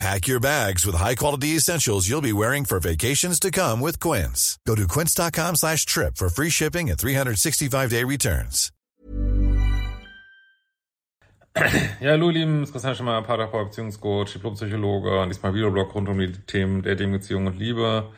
Pack 0.00 0.26
your 0.26 0.40
bags 0.40 0.84
with 0.84 0.96
high-quality 0.96 1.56
essentials 1.56 2.08
you'll 2.08 2.20
be 2.20 2.32
wearing 2.32 2.64
for 2.64 2.80
vacations 2.80 3.38
to 3.40 3.50
come 3.50 3.80
with 3.80 4.00
Quince. 4.00 4.58
Go 4.66 4.74
to 4.74 4.86
quince.com 4.88 5.56
slash 5.56 5.86
trip 5.86 6.16
for 6.16 6.28
free 6.28 6.50
shipping 6.50 6.90
and 6.90 6.98
365-day 6.98 8.04
returns. 8.04 8.70
Ja, 12.00 12.10
hallo 12.10 12.30
ihr 12.30 12.32
Lieben, 12.32 12.62
es 12.64 12.70
ist 12.70 12.72
Christian 12.72 12.96
Schemmer, 12.96 13.22
Paartherapeut, 13.22 13.68
Beziehungscoach, 13.68 14.32
Diplompsychologe 14.32 15.20
und 15.20 15.28
diesmal 15.28 15.54
Videoblog 15.54 15.94
rund 15.94 16.08
um 16.08 16.18
die 16.18 16.32
Themen 16.32 16.82
Dating, 16.82 17.12
Beziehung 17.12 17.46
und 17.46 17.56
Liebe. 17.56 18.10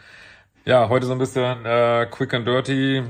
Ja, 0.65 0.89
heute 0.89 1.05
so 1.05 1.13
ein 1.13 1.19
bisschen 1.19 1.67
äh, 1.67 2.07
quick 2.11 2.33
and 2.33 2.47
dirty 2.47 3.03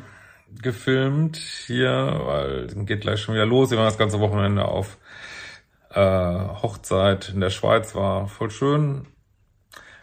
gefilmt 0.60 1.37
hier, 1.37 2.21
weil 2.24 2.65
es 2.65 2.74
geht 2.87 3.02
gleich 3.02 3.21
schon 3.21 3.37
wieder 3.37 3.46
los. 3.46 3.71
Wir 3.71 3.79
waren 3.79 3.87
das 3.87 3.98
ganze 3.98 4.19
Wochenende 4.19 4.65
auf 4.65 4.98
äh, 5.97 6.01
Hochzeit 6.63 7.31
in 7.31 7.41
der 7.41 7.51
Schweiz, 7.51 7.95
war 7.95 8.29
voll 8.29 8.51
schön. 8.51 9.07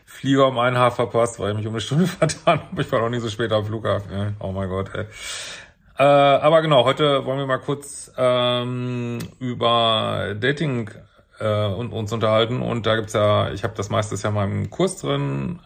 Flieger 0.06 0.48
um 0.48 0.58
ein 0.58 0.78
Haar 0.78 0.92
verpasst, 0.92 1.40
weil 1.40 1.52
ich 1.52 1.58
mich 1.58 1.68
um 1.68 1.74
eine 1.74 1.82
Stunde 1.82 2.08
vertan 2.20 2.62
habe. 2.62 2.82
Ich 2.82 2.92
war 2.92 3.00
noch 3.00 3.10
nie 3.10 3.20
so 3.20 3.30
spät 3.30 3.52
am 3.52 3.66
Flughafen. 3.66 4.36
Oh 4.40 4.52
mein 4.52 4.70
Gott, 4.70 4.90
ey. 4.96 5.06
Äh, 6.00 6.04
aber 6.04 6.64
genau, 6.64 6.86
heute 6.86 7.26
wollen 7.26 7.38
wir 7.38 7.46
mal 7.46 7.60
kurz 7.60 8.12
ähm, 8.18 9.20
über 9.40 10.36
Dating 10.40 10.90
äh, 11.40 11.68
und, 11.68 11.94
uns 11.94 12.12
unterhalten. 12.12 12.62
Und 12.62 12.88
da 12.88 12.96
gibt's 12.96 13.14
ja, 13.14 13.52
ich 13.52 13.64
habe 13.64 13.76
das 13.76 13.90
meiste 13.90 14.16
ja 14.16 14.30
in 14.30 14.36
meinem 14.36 14.70
Kurs 14.72 14.98
drin, 14.98 15.60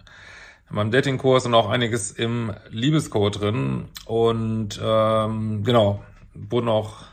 in 0.69 0.75
meinem 0.75 0.91
Datingkurs 0.91 1.45
und 1.45 1.53
auch 1.53 1.69
einiges 1.69 2.11
im 2.11 2.53
Liebescode 2.69 3.39
drin. 3.39 3.85
Und 4.05 4.77
ähm, 4.83 5.63
genau, 5.63 6.03
wurden 6.33 6.67
auch 6.67 7.05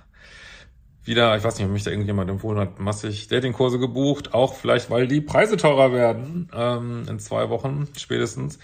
wieder, 1.04 1.36
ich 1.36 1.44
weiß 1.44 1.58
nicht, 1.58 1.66
ob 1.66 1.72
mich 1.72 1.84
da 1.84 1.90
irgendjemand 1.90 2.30
empfohlen 2.30 2.58
hat, 2.58 2.78
massig 2.80 3.28
Datingkurse 3.28 3.78
gebucht. 3.78 4.34
Auch 4.34 4.54
vielleicht, 4.54 4.90
weil 4.90 5.06
die 5.06 5.20
Preise 5.20 5.56
teurer 5.56 5.92
werden 5.92 6.48
ähm, 6.54 7.06
in 7.08 7.18
zwei 7.18 7.50
Wochen 7.50 7.88
spätestens. 7.96 8.58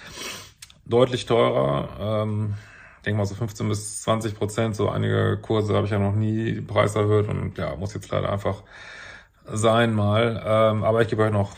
Deutlich 0.87 1.27
teurer. 1.27 2.23
Ähm, 2.23 2.55
denke 3.05 3.19
mal 3.19 3.27
so 3.27 3.35
15 3.35 3.69
bis 3.69 4.03
20 4.03 4.35
Prozent. 4.35 4.77
So 4.77 4.89
einige 4.89 5.39
Kurse 5.41 5.75
habe 5.75 5.87
ich 5.87 5.93
ja 5.93 5.99
noch 5.99 6.15
nie 6.15 6.61
Preis 6.61 6.95
erhöht 6.95 7.29
und 7.29 7.59
ja, 7.59 7.77
muss 7.77 7.95
jetzt 7.95 8.11
leider 8.11 8.33
einfach 8.33 8.63
sein 9.45 9.95
mal. 9.95 10.43
Ähm, 10.45 10.85
aber 10.85 11.03
ich 11.03 11.09
gebe 11.09 11.23
euch 11.23 11.33
noch 11.33 11.53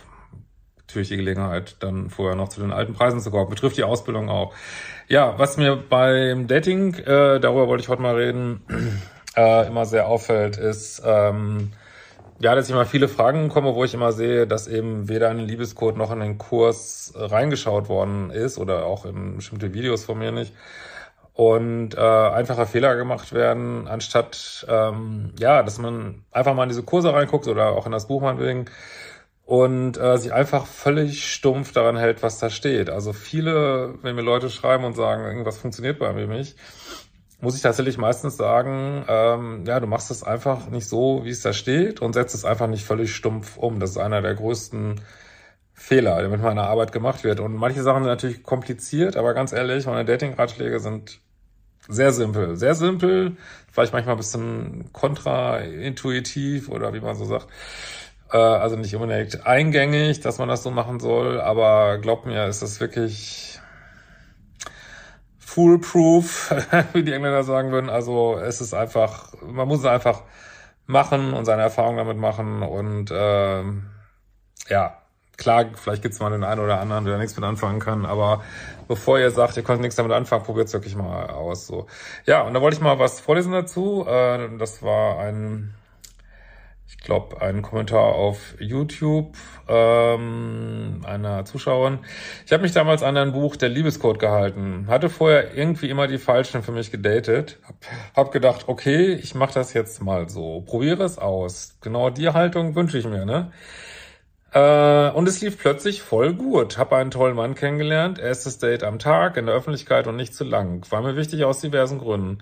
natürlich 0.92 1.08
die 1.08 1.16
Gelegenheit, 1.16 1.76
dann 1.80 2.10
vorher 2.10 2.36
noch 2.36 2.48
zu 2.48 2.60
den 2.60 2.72
alten 2.72 2.92
Preisen 2.92 3.20
zu 3.20 3.30
kommen. 3.30 3.48
Betrifft 3.48 3.76
die 3.76 3.84
Ausbildung 3.84 4.28
auch. 4.28 4.52
Ja, 5.08 5.38
was 5.38 5.56
mir 5.56 5.76
beim 5.76 6.46
Dating, 6.48 6.94
äh, 6.94 7.40
darüber 7.40 7.66
wollte 7.68 7.82
ich 7.82 7.88
heute 7.88 8.02
mal 8.02 8.14
reden, 8.14 8.62
äh, 9.36 9.66
immer 9.66 9.86
sehr 9.86 10.06
auffällt, 10.06 10.56
ist, 10.56 11.02
ähm, 11.04 11.72
ja, 12.40 12.54
dass 12.54 12.66
ich 12.66 12.72
immer 12.72 12.86
viele 12.86 13.08
Fragen 13.08 13.48
komme, 13.48 13.74
wo 13.74 13.84
ich 13.84 13.94
immer 13.94 14.12
sehe, 14.12 14.46
dass 14.46 14.66
eben 14.66 15.08
weder 15.08 15.30
in 15.30 15.38
den 15.38 15.46
Liebescode 15.46 15.96
noch 15.96 16.10
in 16.10 16.20
den 16.20 16.38
Kurs 16.38 17.12
reingeschaut 17.14 17.88
worden 17.88 18.30
ist 18.30 18.58
oder 18.58 18.86
auch 18.86 19.04
in 19.04 19.36
bestimmte 19.36 19.72
Videos 19.74 20.04
von 20.04 20.18
mir 20.18 20.32
nicht 20.32 20.52
und 21.34 21.94
äh, 21.94 22.00
einfache 22.00 22.66
Fehler 22.66 22.96
gemacht 22.96 23.32
werden, 23.32 23.88
anstatt 23.88 24.66
ähm, 24.68 25.32
ja, 25.38 25.62
dass 25.62 25.78
man 25.78 26.24
einfach 26.30 26.54
mal 26.54 26.64
in 26.64 26.68
diese 26.68 26.82
Kurse 26.82 27.12
reinguckt 27.12 27.48
oder 27.48 27.70
auch 27.70 27.86
in 27.86 27.92
das 27.92 28.06
Buch 28.06 28.20
meinetwegen 28.20 28.66
und 29.44 29.98
äh, 29.98 30.18
sich 30.18 30.32
einfach 30.32 30.66
völlig 30.66 31.32
stumpf 31.32 31.72
daran 31.72 31.96
hält, 31.96 32.22
was 32.22 32.38
da 32.38 32.50
steht. 32.50 32.90
Also 32.90 33.12
viele, 33.12 33.94
wenn 34.02 34.14
mir 34.14 34.22
Leute 34.22 34.50
schreiben 34.50 34.84
und 34.84 34.94
sagen, 34.94 35.24
irgendwas 35.24 35.58
funktioniert 35.58 35.98
bei 35.98 36.12
mir 36.12 36.26
nicht, 36.26 36.56
muss 37.42 37.56
ich 37.56 37.62
tatsächlich 37.62 37.98
meistens 37.98 38.36
sagen, 38.36 39.04
ähm, 39.08 39.64
ja, 39.66 39.80
du 39.80 39.88
machst 39.88 40.12
es 40.12 40.22
einfach 40.22 40.68
nicht 40.70 40.88
so, 40.88 41.24
wie 41.24 41.30
es 41.30 41.42
da 41.42 41.52
steht 41.52 42.00
und 42.00 42.12
setzt 42.12 42.36
es 42.36 42.44
einfach 42.44 42.68
nicht 42.68 42.84
völlig 42.84 43.14
stumpf 43.14 43.58
um. 43.58 43.80
Das 43.80 43.90
ist 43.90 43.98
einer 43.98 44.22
der 44.22 44.36
größten 44.36 45.00
Fehler, 45.74 46.20
der 46.20 46.28
mit 46.28 46.40
meiner 46.40 46.68
Arbeit 46.68 46.92
gemacht 46.92 47.24
wird. 47.24 47.40
Und 47.40 47.56
manche 47.56 47.82
Sachen 47.82 48.04
sind 48.04 48.10
natürlich 48.12 48.44
kompliziert, 48.44 49.16
aber 49.16 49.34
ganz 49.34 49.52
ehrlich, 49.52 49.86
meine 49.86 50.04
Dating-Ratschläge 50.04 50.78
sind 50.78 51.20
sehr 51.88 52.12
simpel. 52.12 52.54
Sehr 52.56 52.76
simpel, 52.76 53.36
vielleicht 53.72 53.92
manchmal 53.92 54.14
ein 54.14 54.18
bisschen 54.18 54.92
kontraintuitiv 54.92 56.68
oder 56.68 56.94
wie 56.94 57.00
man 57.00 57.16
so 57.16 57.24
sagt. 57.24 57.48
Äh, 58.30 58.36
also 58.36 58.76
nicht 58.76 58.94
unbedingt 58.94 59.44
eingängig, 59.44 60.20
dass 60.20 60.38
man 60.38 60.48
das 60.48 60.62
so 60.62 60.70
machen 60.70 61.00
soll, 61.00 61.40
aber 61.40 61.98
glaubt 61.98 62.24
mir, 62.24 62.46
ist 62.46 62.62
das 62.62 62.78
wirklich 62.78 63.51
foolproof, 65.54 66.54
wie 66.92 67.02
die 67.02 67.12
Engländer 67.12 67.44
sagen 67.44 67.72
würden. 67.72 67.90
Also 67.90 68.38
es 68.38 68.60
ist 68.60 68.72
einfach, 68.74 69.32
man 69.42 69.68
muss 69.68 69.80
es 69.80 69.84
einfach 69.84 70.22
machen 70.86 71.34
und 71.34 71.44
seine 71.44 71.62
Erfahrungen 71.62 71.98
damit 71.98 72.16
machen 72.16 72.62
und 72.62 73.10
äh, 73.10 73.62
ja, 74.68 74.98
klar, 75.36 75.66
vielleicht 75.74 76.02
gibt 76.02 76.14
es 76.14 76.20
mal 76.20 76.30
den 76.30 76.44
einen 76.44 76.60
oder 76.60 76.80
anderen, 76.80 77.04
der 77.04 77.18
nichts 77.18 77.36
mit 77.36 77.44
anfangen 77.44 77.80
kann, 77.80 78.06
aber 78.06 78.42
bevor 78.88 79.18
ihr 79.18 79.30
sagt, 79.30 79.56
ihr 79.56 79.62
könnt 79.62 79.82
nichts 79.82 79.96
damit 79.96 80.12
anfangen, 80.12 80.44
probiert 80.44 80.68
es 80.68 80.72
wirklich 80.72 80.96
mal 80.96 81.28
aus. 81.28 81.66
So. 81.66 81.86
Ja, 82.24 82.42
und 82.42 82.54
da 82.54 82.60
wollte 82.60 82.76
ich 82.76 82.82
mal 82.82 82.98
was 82.98 83.20
vorlesen 83.20 83.52
dazu. 83.52 84.06
Äh, 84.08 84.56
das 84.58 84.82
war 84.82 85.18
ein, 85.18 85.74
glaube, 87.02 87.40
ein 87.40 87.62
Kommentar 87.62 88.14
auf 88.14 88.54
YouTube 88.58 89.36
ähm, 89.68 91.00
einer 91.04 91.44
Zuschauerin. 91.44 92.00
Ich 92.46 92.52
habe 92.52 92.62
mich 92.62 92.72
damals 92.72 93.02
an 93.02 93.16
ein 93.16 93.32
Buch 93.32 93.56
Der 93.56 93.68
Liebescode 93.68 94.18
gehalten. 94.18 94.86
Hatte 94.88 95.08
vorher 95.08 95.54
irgendwie 95.56 95.90
immer 95.90 96.06
die 96.06 96.18
Falschen 96.18 96.62
für 96.62 96.72
mich 96.72 96.90
gedatet. 96.90 97.58
Hab, 98.14 98.32
gedacht, 98.32 98.64
okay, 98.66 99.14
ich 99.14 99.34
mache 99.34 99.54
das 99.54 99.72
jetzt 99.72 100.02
mal 100.02 100.28
so. 100.28 100.60
Probiere 100.62 101.04
es 101.04 101.18
aus. 101.18 101.76
Genau 101.80 102.10
die 102.10 102.28
Haltung 102.28 102.74
wünsche 102.74 102.98
ich 102.98 103.06
mir, 103.06 103.24
ne? 103.24 103.52
Äh, 104.52 105.10
und 105.10 105.26
es 105.28 105.40
lief 105.40 105.58
plötzlich 105.58 106.02
voll 106.02 106.34
gut. 106.34 106.76
Hab 106.76 106.92
einen 106.92 107.10
tollen 107.10 107.36
Mann 107.36 107.54
kennengelernt. 107.54 108.18
Erstes 108.18 108.58
Date 108.58 108.84
am 108.84 108.98
Tag, 108.98 109.36
in 109.36 109.46
der 109.46 109.54
Öffentlichkeit 109.54 110.06
und 110.06 110.16
nicht 110.16 110.34
zu 110.34 110.44
lang. 110.44 110.84
War 110.90 111.02
mir 111.02 111.16
wichtig 111.16 111.44
aus 111.44 111.60
diversen 111.60 111.98
Gründen. 111.98 112.38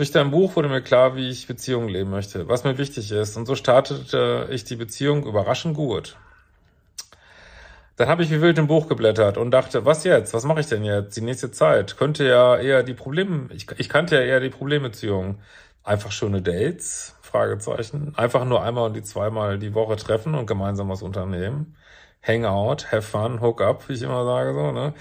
Durch 0.00 0.12
dein 0.12 0.30
Buch 0.30 0.56
wurde 0.56 0.70
mir 0.70 0.80
klar, 0.80 1.14
wie 1.14 1.28
ich 1.28 1.46
Beziehungen 1.46 1.90
leben 1.90 2.08
möchte, 2.08 2.48
was 2.48 2.64
mir 2.64 2.78
wichtig 2.78 3.12
ist. 3.12 3.36
Und 3.36 3.44
so 3.44 3.54
startete 3.54 4.48
ich 4.50 4.64
die 4.64 4.76
Beziehung 4.76 5.26
überraschend 5.26 5.76
gut. 5.76 6.16
Dann 7.96 8.08
habe 8.08 8.22
ich 8.22 8.30
wie 8.30 8.40
wild 8.40 8.56
im 8.56 8.66
Buch 8.66 8.88
geblättert 8.88 9.36
und 9.36 9.50
dachte, 9.50 9.84
was 9.84 10.04
jetzt? 10.04 10.32
Was 10.32 10.44
mache 10.44 10.60
ich 10.60 10.68
denn 10.68 10.84
jetzt? 10.84 11.18
Die 11.18 11.20
nächste 11.20 11.50
Zeit. 11.50 11.98
Könnte 11.98 12.26
ja 12.26 12.56
eher 12.56 12.82
die 12.82 12.94
Probleme, 12.94 13.50
ich, 13.52 13.66
ich 13.76 13.90
kannte 13.90 14.14
ja 14.14 14.22
eher 14.22 14.40
die 14.40 14.48
Problembeziehung. 14.48 15.42
Einfach 15.84 16.12
schöne 16.12 16.40
Dates, 16.40 17.14
Fragezeichen. 17.20 18.14
Einfach 18.16 18.46
nur 18.46 18.62
einmal 18.62 18.86
und 18.86 18.94
die 18.94 19.02
zweimal 19.02 19.58
die 19.58 19.74
Woche 19.74 19.96
treffen 19.96 20.34
und 20.34 20.46
gemeinsam 20.46 20.88
was 20.88 21.02
unternehmen. 21.02 21.76
Hangout, 22.22 22.90
have 22.90 23.02
fun, 23.02 23.42
hook 23.42 23.60
up, 23.60 23.86
wie 23.90 23.92
ich 23.92 24.02
immer 24.02 24.24
sage 24.24 24.54
so, 24.54 24.72
ne? 24.72 24.94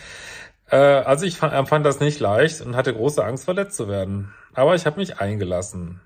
Äh, 0.72 0.75
also 0.75 1.25
ich 1.25 1.41
empfand 1.41 1.85
das 1.85 2.00
nicht 2.00 2.19
leicht 2.19 2.62
und 2.62 2.75
hatte 2.75 2.94
große 2.94 3.24
Angst, 3.24 3.46
verletzt 3.46 3.78
zu 3.78 3.88
werden. 3.88 4.34
Aber 4.53 4.75
ich 4.75 4.85
habe 4.85 5.00
mich 5.00 5.19
eingelassen. 5.19 6.02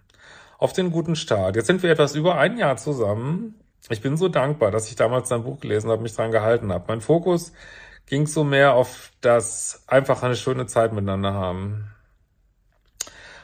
Auf 0.57 0.73
den 0.73 0.91
guten 0.91 1.15
Start. 1.15 1.55
Jetzt 1.55 1.67
sind 1.67 1.83
wir 1.83 1.91
etwas 1.91 2.15
über 2.15 2.37
ein 2.37 2.57
Jahr 2.57 2.77
zusammen. 2.77 3.55
Ich 3.89 4.01
bin 4.01 4.15
so 4.15 4.29
dankbar, 4.29 4.71
dass 4.71 4.89
ich 4.89 4.95
damals 4.95 5.29
dein 5.29 5.43
Buch 5.43 5.59
gelesen 5.59 5.89
habe, 5.89 6.01
mich 6.01 6.15
dran 6.15 6.31
gehalten 6.31 6.71
habe. 6.71 6.85
Mein 6.87 7.01
Fokus 7.01 7.51
ging 8.05 8.27
so 8.27 8.43
mehr 8.43 8.73
auf 8.73 9.11
das 9.21 9.83
einfach 9.87 10.23
eine 10.23 10.35
schöne 10.35 10.65
Zeit 10.65 10.93
miteinander 10.93 11.33
haben. 11.33 11.89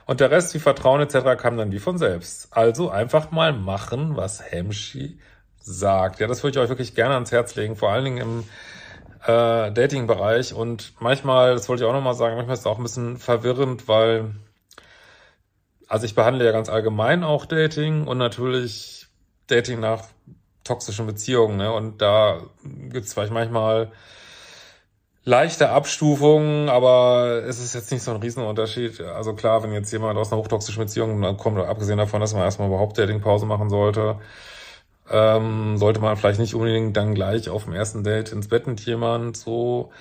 Und 0.06 0.22
der 0.22 0.31
Rest 0.31 0.53
wie 0.53 0.59
Vertrauen 0.59 1.01
etc. 1.01 1.40
kam 1.40 1.57
dann 1.57 1.72
wie 1.72 1.80
von 1.80 1.97
selbst. 1.97 2.47
Also 2.51 2.89
einfach 2.89 3.31
mal 3.31 3.54
machen, 3.54 4.16
was 4.16 4.42
Hemschi 4.42 5.19
sagt. 5.60 6.19
Ja, 6.19 6.27
das 6.27 6.42
würde 6.42 6.57
ich 6.57 6.63
euch 6.63 6.69
wirklich 6.69 6.95
gerne 6.95 7.13
ans 7.13 7.31
Herz 7.31 7.56
legen, 7.56 7.75
vor 7.75 7.92
allen 7.92 8.06
Dingen 8.06 8.18
im 8.18 8.44
äh, 9.25 9.71
Dating-Bereich. 9.71 10.54
Und 10.54 10.94
manchmal, 11.00 11.54
das 11.54 11.69
wollte 11.69 11.83
ich 11.83 11.89
auch 11.89 11.94
nochmal 11.94 12.13
sagen, 12.13 12.36
manchmal 12.36 12.54
ist 12.54 12.62
es 12.62 12.66
auch 12.66 12.77
ein 12.77 12.83
bisschen 12.83 13.18
verwirrend, 13.18 13.88
weil, 13.88 14.36
also 15.88 16.06
ich 16.06 16.16
behandle 16.16 16.45
ja 16.45 16.51
ganz 16.51 16.69
allgemein 16.69 17.24
auch 17.24 17.45
Dating 17.45 18.07
und 18.07 18.18
natürlich 18.18 19.07
Dating 19.48 19.80
nach 19.80 20.04
toxischen 20.63 21.07
Beziehungen. 21.07 21.57
Ne? 21.57 21.71
Und 21.71 22.01
da 22.01 22.42
gibt 22.63 23.06
es 23.06 23.13
vielleicht 23.13 23.33
manchmal 23.33 23.92
leichte 25.25 25.69
Abstufungen, 25.69 26.69
aber 26.69 27.44
es 27.45 27.60
ist 27.60 27.75
jetzt 27.75 27.92
nicht 27.92 28.04
so 28.04 28.12
ein 28.12 28.18
Riesenunterschied. 28.21 29.01
Also 29.01 29.33
klar, 29.33 29.63
wenn 29.63 29.74
jetzt 29.74 29.92
jemand 29.92 30.18
aus 30.18 30.31
einer 30.31 30.42
hochtoxischen 30.42 30.83
Beziehung 30.83 31.38
kommt, 31.38 31.60
abgesehen 31.60 31.98
davon, 31.98 32.21
dass 32.21 32.33
man 32.33 32.44
erstmal 32.44 32.68
überhaupt 32.68 32.98
Datingpause 32.98 33.45
machen 33.45 33.69
sollte, 33.69 34.19
ähm, 35.11 35.77
sollte 35.77 36.00
man 36.00 36.17
vielleicht 36.17 36.39
nicht 36.39 36.56
unbedingt 36.56 36.95
dann 36.95 37.15
gleich 37.15 37.50
auf 37.50 37.65
dem 37.65 37.73
ersten 37.73 38.03
Date 38.03 38.31
ins 38.31 38.47
Bett 38.47 38.67
mit 38.67 38.79
jemand 38.81 39.38
so. 39.38 39.91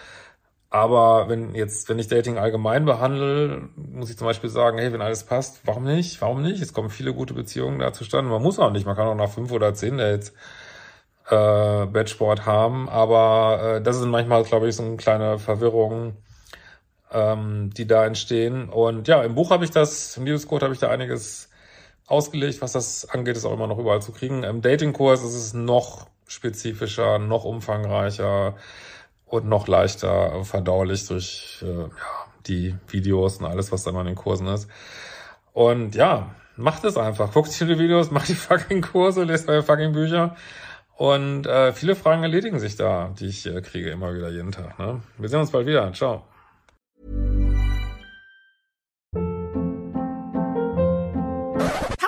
Aber 0.70 1.28
wenn 1.28 1.54
jetzt, 1.54 1.88
wenn 1.88 1.98
ich 1.98 2.08
Dating 2.08 2.36
allgemein 2.36 2.84
behandle, 2.84 3.70
muss 3.76 4.10
ich 4.10 4.18
zum 4.18 4.26
Beispiel 4.26 4.50
sagen, 4.50 4.78
hey, 4.78 4.92
wenn 4.92 5.00
alles 5.00 5.24
passt, 5.24 5.62
warum 5.64 5.84
nicht? 5.84 6.20
Warum 6.20 6.42
nicht? 6.42 6.60
Es 6.60 6.74
kommen 6.74 6.90
viele 6.90 7.14
gute 7.14 7.32
Beziehungen 7.32 7.78
da 7.78 7.92
zustande. 7.94 8.30
Man 8.30 8.42
muss 8.42 8.58
auch 8.58 8.70
nicht, 8.70 8.84
man 8.84 8.94
kann 8.94 9.06
auch 9.08 9.14
nach 9.14 9.30
fünf 9.30 9.50
oder 9.50 9.72
zehn 9.72 9.96
Dates 9.96 10.34
äh, 11.30 11.86
Bettsport 11.86 12.44
haben. 12.44 12.88
Aber 12.90 13.76
äh, 13.76 13.82
das 13.82 13.98
sind 13.98 14.10
manchmal, 14.10 14.44
glaube 14.44 14.68
ich, 14.68 14.76
so 14.76 14.82
eine 14.82 14.96
kleine 14.98 15.38
Verwirrung, 15.38 16.16
ähm, 17.12 17.70
die 17.74 17.86
da 17.86 18.04
entstehen. 18.04 18.68
Und 18.68 19.08
ja, 19.08 19.22
im 19.22 19.34
Buch 19.34 19.50
habe 19.50 19.64
ich 19.64 19.70
das, 19.70 20.18
im 20.18 20.26
Liebescode 20.26 20.62
habe 20.64 20.74
ich 20.74 20.80
da 20.80 20.90
einiges 20.90 21.47
ausgelegt, 22.08 22.60
was 22.62 22.72
das 22.72 23.08
angeht, 23.08 23.36
ist 23.36 23.44
auch 23.44 23.52
immer 23.52 23.66
noch 23.66 23.78
überall 23.78 24.02
zu 24.02 24.12
kriegen. 24.12 24.42
Im 24.42 24.62
Datingkurs 24.62 25.22
ist 25.22 25.34
es 25.34 25.54
noch 25.54 26.06
spezifischer, 26.26 27.18
noch 27.18 27.44
umfangreicher 27.44 28.56
und 29.26 29.46
noch 29.46 29.68
leichter 29.68 30.44
verdaulich 30.44 31.06
durch 31.06 31.62
äh, 31.62 31.82
ja, 31.82 31.88
die 32.46 32.76
Videos 32.88 33.38
und 33.38 33.46
alles, 33.46 33.72
was 33.72 33.84
da 33.84 33.90
immer 33.90 34.00
in 34.00 34.06
den 34.06 34.16
Kursen 34.16 34.46
ist. 34.48 34.68
Und 35.52 35.94
ja, 35.94 36.34
macht 36.56 36.84
es 36.84 36.96
einfach. 36.96 37.32
Guckt 37.32 37.50
sich 37.50 37.66
die 37.66 37.78
Videos, 37.78 38.10
macht 38.10 38.28
die 38.28 38.34
fucking 38.34 38.82
Kurse, 38.82 39.24
lest 39.24 39.48
eure 39.48 39.62
fucking 39.62 39.92
Bücher. 39.92 40.36
Und 40.96 41.46
äh, 41.46 41.72
viele 41.72 41.94
Fragen 41.94 42.22
erledigen 42.22 42.58
sich 42.58 42.76
da, 42.76 43.14
die 43.18 43.26
ich 43.26 43.46
äh, 43.46 43.60
kriege 43.60 43.90
immer 43.90 44.14
wieder 44.14 44.30
jeden 44.30 44.50
Tag. 44.50 44.78
Ne? 44.78 45.00
Wir 45.16 45.28
sehen 45.28 45.40
uns 45.40 45.52
bald 45.52 45.66
wieder. 45.66 45.92
Ciao. 45.92 46.24